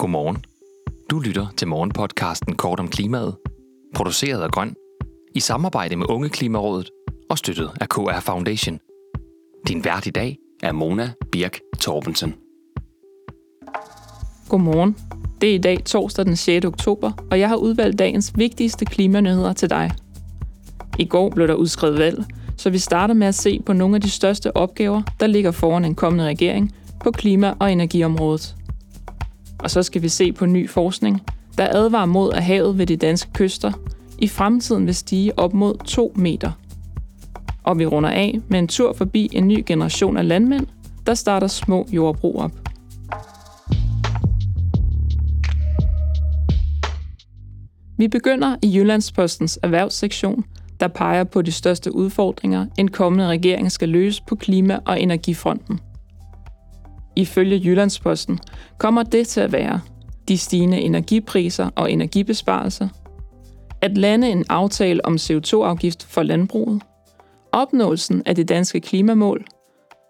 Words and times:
Godmorgen. 0.00 0.44
Du 1.10 1.18
lytter 1.18 1.46
til 1.56 1.68
morgenpodcasten 1.68 2.56
Kort 2.56 2.80
om 2.80 2.88
klimaet, 2.88 3.36
produceret 3.94 4.42
af 4.42 4.50
Grøn, 4.50 4.74
i 5.34 5.40
samarbejde 5.40 5.96
med 5.96 6.06
Unge 6.10 6.28
Klimarådet 6.28 6.90
og 7.30 7.38
støttet 7.38 7.70
af 7.80 7.88
KR 7.88 8.20
Foundation. 8.20 8.78
Din 9.68 9.84
vært 9.84 10.06
i 10.06 10.10
dag 10.10 10.36
er 10.62 10.72
Mona 10.72 11.10
Birk 11.32 11.58
Torbensen. 11.80 12.34
Godmorgen. 14.48 14.96
Det 15.40 15.50
er 15.50 15.54
i 15.54 15.58
dag 15.58 15.84
torsdag 15.84 16.24
den 16.24 16.36
6. 16.36 16.66
oktober, 16.66 17.12
og 17.30 17.40
jeg 17.40 17.48
har 17.48 17.56
udvalgt 17.56 17.98
dagens 17.98 18.32
vigtigste 18.36 18.84
klimanyheder 18.84 19.52
til 19.52 19.70
dig. 19.70 19.90
I 20.98 21.04
går 21.04 21.30
blev 21.30 21.48
der 21.48 21.54
udskrevet 21.54 21.98
valg, 21.98 22.24
så 22.56 22.70
vi 22.70 22.78
starter 22.78 23.14
med 23.14 23.26
at 23.26 23.34
se 23.34 23.62
på 23.66 23.72
nogle 23.72 23.94
af 23.96 24.00
de 24.00 24.10
største 24.10 24.56
opgaver, 24.56 25.02
der 25.20 25.26
ligger 25.26 25.50
foran 25.50 25.84
en 25.84 25.94
kommende 25.94 26.24
regering 26.24 26.74
på 27.04 27.10
klima- 27.10 27.54
og 27.58 27.72
energiområdet. 27.72 28.56
Og 29.62 29.70
så 29.70 29.82
skal 29.82 30.02
vi 30.02 30.08
se 30.08 30.32
på 30.32 30.46
ny 30.46 30.70
forskning, 30.70 31.22
der 31.58 31.68
advarer 31.70 32.06
mod, 32.06 32.32
at 32.32 32.44
havet 32.44 32.78
ved 32.78 32.86
de 32.86 32.96
danske 32.96 33.32
kyster 33.32 33.72
i 34.18 34.28
fremtiden 34.28 34.86
vil 34.86 34.94
stige 34.94 35.38
op 35.38 35.54
mod 35.54 35.74
2 35.84 36.12
meter. 36.16 36.52
Og 37.62 37.78
vi 37.78 37.86
runder 37.86 38.10
af 38.10 38.38
med 38.48 38.58
en 38.58 38.68
tur 38.68 38.92
forbi 38.92 39.28
en 39.32 39.48
ny 39.48 39.64
generation 39.66 40.16
af 40.16 40.28
landmænd, 40.28 40.66
der 41.06 41.14
starter 41.14 41.46
små 41.46 41.86
jordbrug 41.92 42.40
op. 42.40 42.52
Vi 47.98 48.08
begynder 48.08 48.56
i 48.62 48.76
Jyllandspostens 48.76 49.58
erhvervssektion, 49.62 50.44
der 50.80 50.88
peger 50.88 51.24
på 51.24 51.42
de 51.42 51.52
største 51.52 51.94
udfordringer, 51.94 52.66
en 52.78 52.88
kommende 52.88 53.26
regering 53.26 53.72
skal 53.72 53.88
løse 53.88 54.22
på 54.28 54.36
klima- 54.36 54.78
og 54.86 55.00
energifronten. 55.00 55.80
Ifølge 57.20 57.60
Jyllandsposten 57.64 58.38
kommer 58.78 59.02
det 59.02 59.28
til 59.28 59.40
at 59.40 59.52
være 59.52 59.80
de 60.28 60.38
stigende 60.38 60.80
energipriser 60.80 61.70
og 61.76 61.92
energibesparelser, 61.92 62.88
at 63.80 63.98
lande 63.98 64.28
en 64.28 64.44
aftale 64.48 65.06
om 65.06 65.14
CO2-afgift 65.14 66.02
for 66.02 66.22
landbruget, 66.22 66.82
opnåelsen 67.52 68.22
af 68.26 68.34
det 68.34 68.48
danske 68.48 68.80
klimamål 68.80 69.44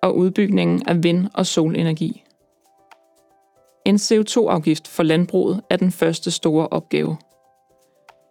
og 0.02 0.16
udbygningen 0.16 0.82
af 0.88 1.04
vind- 1.04 1.28
og 1.34 1.46
solenergi. 1.46 2.22
En 3.86 3.96
CO2-afgift 3.96 4.88
for 4.88 5.02
landbruget 5.02 5.60
er 5.70 5.76
den 5.76 5.92
første 5.92 6.30
store 6.30 6.68
opgave. 6.68 7.16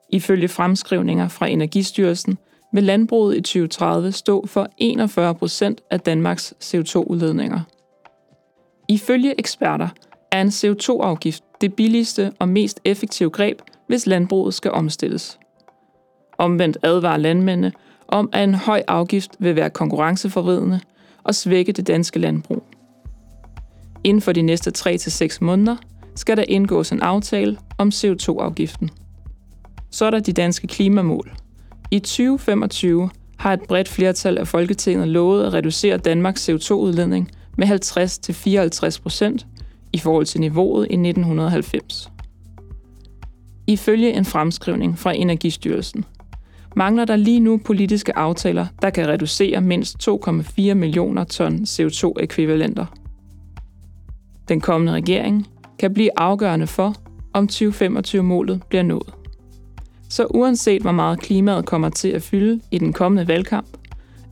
Ifølge 0.09 0.47
fremskrivninger 0.47 1.27
fra 1.27 1.47
Energistyrelsen 1.47 2.37
vil 2.73 2.83
landbruget 2.83 3.37
i 3.37 3.41
2030 3.41 4.11
stå 4.11 4.45
for 4.45 4.67
41 4.77 5.35
procent 5.35 5.81
af 5.91 5.99
Danmarks 5.99 6.53
CO2-udledninger. 6.63 7.59
Ifølge 8.89 9.39
eksperter 9.39 9.89
er 10.31 10.41
en 10.41 10.47
CO2-afgift 10.47 11.43
det 11.61 11.73
billigste 11.73 12.31
og 12.39 12.49
mest 12.49 12.79
effektive 12.85 13.29
greb, 13.29 13.61
hvis 13.87 14.07
landbruget 14.07 14.53
skal 14.53 14.71
omstilles. 14.71 15.39
Omvendt 16.37 16.77
advarer 16.83 17.17
landmændene 17.17 17.71
om, 18.07 18.29
at 18.33 18.43
en 18.43 18.55
høj 18.55 18.83
afgift 18.87 19.31
vil 19.39 19.55
være 19.55 19.69
konkurrenceforvridende 19.69 20.79
og 21.23 21.35
svække 21.35 21.71
det 21.71 21.87
danske 21.87 22.19
landbrug. 22.19 22.63
Inden 24.03 24.21
for 24.21 24.31
de 24.31 24.41
næste 24.41 24.71
3-6 24.77 25.37
måneder 25.41 25.75
skal 26.15 26.37
der 26.37 26.43
indgås 26.47 26.91
en 26.91 27.01
aftale 27.01 27.57
om 27.77 27.89
CO2-afgiften. 27.89 28.89
Så 29.91 30.05
er 30.05 30.09
der 30.09 30.19
de 30.19 30.33
danske 30.33 30.67
klimamål. 30.67 31.31
I 31.91 31.99
2025 31.99 33.09
har 33.37 33.53
et 33.53 33.61
bredt 33.67 33.89
flertal 33.89 34.37
af 34.37 34.47
Folketinget 34.47 35.07
lovet 35.07 35.45
at 35.45 35.53
reducere 35.53 35.97
Danmarks 35.97 36.49
CO2-udledning 36.49 37.31
med 37.59 37.67
50-54 37.67 39.01
procent 39.01 39.47
i 39.93 39.97
forhold 39.97 40.25
til 40.25 40.41
niveauet 40.41 40.87
i 40.89 40.93
1990. 40.93 42.11
Ifølge 43.67 44.13
en 44.13 44.25
fremskrivning 44.25 44.99
fra 44.99 45.13
Energistyrelsen 45.15 46.05
mangler 46.75 47.05
der 47.05 47.15
lige 47.15 47.39
nu 47.39 47.57
politiske 47.57 48.17
aftaler, 48.17 48.65
der 48.81 48.89
kan 48.89 49.07
reducere 49.07 49.61
mindst 49.61 50.09
2,4 50.09 50.73
millioner 50.73 51.23
ton 51.23 51.55
CO2-ekvivalenter. 51.55 52.85
Den 54.47 54.61
kommende 54.61 54.93
regering 54.93 55.47
kan 55.79 55.93
blive 55.93 56.19
afgørende 56.19 56.67
for, 56.67 56.95
om 57.33 57.49
2025-målet 57.51 58.63
bliver 58.69 58.83
nået. 58.83 59.13
Så 60.09 60.25
uanset 60.25 60.81
hvor 60.81 60.91
meget 60.91 61.19
klimaet 61.19 61.65
kommer 61.65 61.89
til 61.89 62.09
at 62.09 62.21
fylde 62.21 62.61
i 62.71 62.77
den 62.77 62.93
kommende 62.93 63.27
valgkamp, 63.27 63.67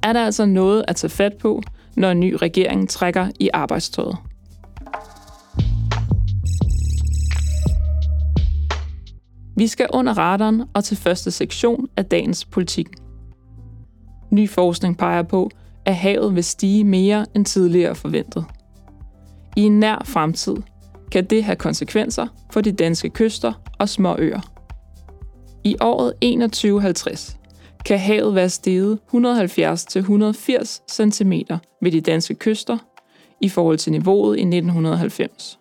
er 0.03 0.13
der 0.13 0.25
altså 0.25 0.45
noget 0.45 0.85
at 0.87 0.95
tage 0.95 1.11
fat 1.11 1.33
på, 1.33 1.61
når 1.97 2.11
en 2.11 2.19
ny 2.19 2.33
regering 2.33 2.89
trækker 2.89 3.27
i 3.39 3.49
arbejdstøjet. 3.53 4.17
Vi 9.57 9.67
skal 9.67 9.87
under 9.93 10.13
radaren 10.17 10.63
og 10.73 10.83
til 10.83 10.97
første 10.97 11.31
sektion 11.31 11.87
af 11.97 12.05
dagens 12.05 12.45
politik. 12.45 12.87
Ny 14.31 14.49
forskning 14.49 14.97
peger 14.97 15.23
på, 15.23 15.49
at 15.85 15.95
havet 15.95 16.35
vil 16.35 16.43
stige 16.43 16.83
mere 16.83 17.25
end 17.35 17.45
tidligere 17.45 17.95
forventet. 17.95 18.45
I 19.55 19.61
en 19.61 19.79
nær 19.79 20.01
fremtid 20.05 20.55
kan 21.11 21.25
det 21.25 21.43
have 21.43 21.55
konsekvenser 21.55 22.27
for 22.51 22.61
de 22.61 22.71
danske 22.71 23.09
kyster 23.09 23.53
og 23.79 23.89
små 23.89 24.15
øer. 24.19 24.41
I 25.63 25.75
året 25.81 26.13
2150 26.21 27.37
kan 27.87 27.99
havet 27.99 28.35
være 28.35 28.49
steget 28.49 28.99
170-180 29.13 30.81
cm 30.91 31.33
ved 31.81 31.91
de 31.91 32.01
danske 32.01 32.35
kyster 32.35 32.77
i 33.41 33.49
forhold 33.49 33.77
til 33.77 33.91
niveauet 33.91 34.37
i 34.37 34.41
1990. 34.41 35.59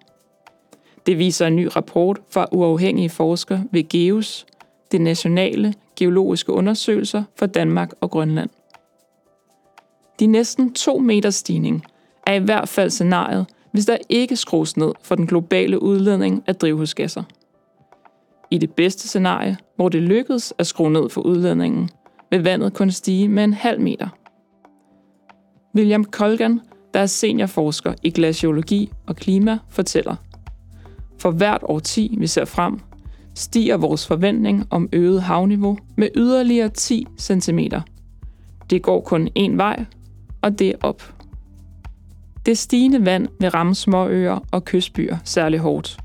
Det 1.07 1.19
viser 1.19 1.47
en 1.47 1.57
ny 1.57 1.69
rapport 1.77 2.21
fra 2.31 2.47
uafhængige 2.53 3.11
forskere 3.11 3.65
ved 3.71 3.89
GEOS, 3.89 4.47
det 4.93 5.01
nationale 5.01 5.75
geologiske 5.97 6.53
undersøgelser 6.53 7.25
for 7.37 7.47
Danmark 7.47 7.93
og 8.01 8.11
Grønland. 8.11 8.51
De 10.21 10.27
næsten 10.27 10.75
2 10.75 10.99
meters 10.99 11.35
stigning 11.35 11.85
er 12.27 12.35
i 12.35 12.45
hvert 12.45 12.69
fald 12.69 12.91
scenariet, 12.91 13.47
hvis 13.71 13.87
der 13.87 13.97
ikke 14.09 14.37
skrues 14.37 14.77
ned 14.77 14.93
for 15.03 15.15
den 15.15 15.27
globale 15.27 15.83
udledning 15.83 16.45
af 16.47 16.57
drivhusgasser. 16.57 17.23
I 18.51 18.59
det 18.59 18.75
bedste 18.75 19.09
scenarie, 19.09 19.57
hvor 19.77 19.89
det 19.89 20.03
lykkedes 20.03 20.55
at 20.59 20.67
skrue 20.67 20.91
ned 20.91 21.09
for 21.09 21.21
udledningen, 21.21 21.91
vil 22.31 22.45
vandet 22.45 22.75
kun 22.75 22.91
stige 22.91 23.29
med 23.29 23.45
en 23.45 23.53
halv 23.53 23.81
meter. 23.81 24.09
William 25.77 26.05
Colgan, 26.05 26.61
der 26.95 27.01
er 27.01 27.07
seniorforsker 27.07 27.95
i 28.03 28.11
glaciologi 28.11 28.93
og 29.07 29.17
klima, 29.17 29.59
fortæller, 29.69 30.17
for 31.19 31.31
hvert 31.31 31.61
årti, 31.63 32.17
vi 32.19 32.27
ser 32.27 32.45
frem, 32.45 32.81
stiger 33.35 33.77
vores 33.77 34.07
forventning 34.07 34.67
om 34.71 34.89
øget 34.93 35.23
havniveau 35.23 35.79
med 35.97 36.09
yderligere 36.17 36.69
10 36.69 37.07
cm. 37.19 37.59
Det 38.71 38.83
går 38.83 39.01
kun 39.01 39.29
én 39.39 39.57
vej, 39.57 39.85
og 40.43 40.59
det 40.59 40.69
er 40.69 40.77
op. 40.81 41.13
Det 42.47 42.59
stigende 42.59 43.05
vand 43.05 43.29
vil 43.41 43.51
ramme 43.51 43.75
småøer 43.75 44.39
og 44.53 44.65
kystbyer 44.65 45.17
særlig 45.25 45.59
hårdt. 45.59 45.99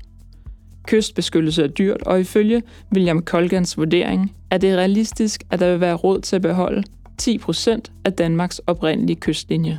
Kystbeskyttelse 0.86 1.62
er 1.62 1.68
dyrt, 1.68 2.02
og 2.02 2.20
ifølge 2.20 2.62
William 2.94 3.22
Colgans 3.24 3.78
vurdering 3.78 4.36
er 4.50 4.58
det 4.58 4.76
realistisk, 4.76 5.42
at 5.50 5.60
der 5.60 5.70
vil 5.70 5.80
være 5.80 5.94
råd 5.94 6.20
til 6.20 6.36
at 6.36 6.42
beholde 6.42 6.82
10% 7.22 7.78
af 8.04 8.12
Danmarks 8.12 8.58
oprindelige 8.58 9.16
kystlinje. 9.16 9.78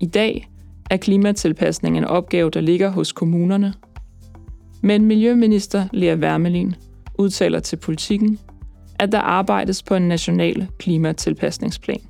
I 0.00 0.06
dag 0.06 0.48
er 0.90 0.96
klimatilpasning 0.96 1.98
en 1.98 2.04
opgave, 2.04 2.50
der 2.50 2.60
ligger 2.60 2.90
hos 2.90 3.12
kommunerne. 3.12 3.74
Men 4.80 5.04
Miljøminister 5.04 5.88
Lea 5.92 6.14
Wermelin 6.14 6.74
udtaler 7.18 7.60
til 7.60 7.76
politikken, 7.76 8.38
at 8.98 9.12
der 9.12 9.20
arbejdes 9.20 9.82
på 9.82 9.94
en 9.94 10.08
national 10.08 10.68
klimatilpasningsplan. 10.78 12.00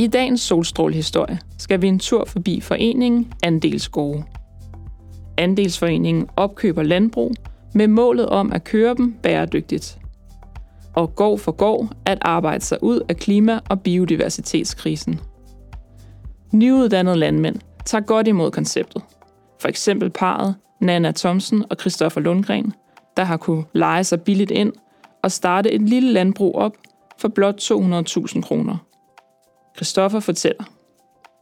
I 0.00 0.06
dagens 0.06 0.40
solstrålehistorie 0.40 1.38
skal 1.58 1.82
vi 1.82 1.88
en 1.88 1.98
tur 1.98 2.24
forbi 2.24 2.60
foreningen 2.60 3.32
Andelsgårde. 3.42 4.24
Andelsforeningen 5.36 6.28
opkøber 6.36 6.82
landbrug 6.82 7.34
med 7.74 7.86
målet 7.88 8.28
om 8.28 8.52
at 8.52 8.64
køre 8.64 8.94
dem 8.94 9.12
bæredygtigt. 9.22 9.98
Og 10.94 11.14
går 11.14 11.36
for 11.36 11.52
går 11.52 11.88
at 12.06 12.18
arbejde 12.22 12.64
sig 12.64 12.78
ud 12.82 13.00
af 13.08 13.16
klima- 13.16 13.60
og 13.70 13.80
biodiversitetskrisen. 13.80 15.20
Nyuddannede 16.52 17.16
landmænd 17.16 17.56
tager 17.84 18.02
godt 18.02 18.28
imod 18.28 18.50
konceptet. 18.50 19.02
For 19.60 19.68
eksempel 19.68 20.10
parret 20.10 20.54
Nana 20.80 21.12
Thomsen 21.12 21.64
og 21.70 21.76
Christoffer 21.80 22.20
Lundgren, 22.20 22.72
der 23.16 23.24
har 23.24 23.36
kunne 23.36 23.64
lege 23.72 24.04
sig 24.04 24.22
billigt 24.22 24.50
ind 24.50 24.72
og 25.22 25.32
starte 25.32 25.72
et 25.72 25.82
lille 25.82 26.12
landbrug 26.12 26.54
op 26.54 26.72
for 27.18 27.28
blot 27.28 27.60
200.000 27.60 28.40
kroner. 28.40 28.87
Christoffer 29.78 30.20
fortæller, 30.20 30.64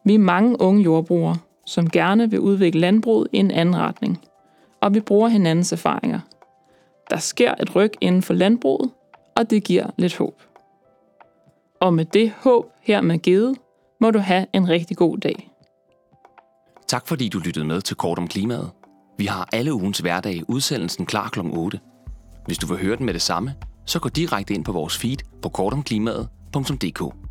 vi 0.05 0.15
er 0.15 0.19
mange 0.19 0.61
unge 0.61 0.83
jordbrugere, 0.83 1.37
som 1.67 1.91
gerne 1.91 2.31
vil 2.31 2.41
udvikle 2.41 2.81
landbruget 2.81 3.29
i 3.33 3.37
en 3.37 3.51
anden 3.51 3.77
retning, 3.77 4.21
og 4.81 4.95
vi 4.95 5.01
bruger 5.01 5.29
hinandens 5.29 5.73
erfaringer. 5.73 6.21
Der 7.11 7.17
sker 7.17 7.55
et 7.61 7.77
ryg 7.77 7.93
inden 8.01 8.23
for 8.23 8.35
landbruget, 8.35 8.91
og 9.37 9.51
det 9.51 9.65
giver 9.65 9.91
lidt 9.97 10.17
håb. 10.17 10.43
Og 11.81 11.95
med 11.95 12.05
det 12.05 12.33
håb 12.39 12.73
her 12.83 13.01
med 13.01 13.19
givet, 13.19 13.57
må 14.01 14.11
du 14.11 14.19
have 14.19 14.47
en 14.53 14.69
rigtig 14.69 14.97
god 14.97 15.19
dag. 15.19 15.51
Tak 16.89 17.07
fordi 17.07 17.29
du 17.29 17.39
lyttede 17.39 17.65
med 17.65 17.81
til 17.81 17.97
Kort 17.97 18.19
om 18.19 18.29
Klimaet. 18.29 18.71
Vi 19.19 19.27
har 19.27 19.49
alle 19.53 19.75
ugens 19.75 19.99
hverdage 19.99 20.51
udsendelsen 20.51 21.07
klar 21.07 21.29
kl. 21.29 21.41
8. 21.41 21.81
Hvis 22.47 22.59
du 22.59 22.67
vil 22.67 22.79
høre 22.79 22.97
den 22.97 23.07
med 23.07 23.15
det 23.15 23.23
samme, 23.23 23.55
så 23.87 23.99
gå 23.99 24.09
direkte 24.09 24.55
ind 24.55 24.65
på 24.65 24.73
vores 24.73 24.99
feed 24.99 25.19
på 25.43 25.49
kortomklimaet.dk. 25.49 27.26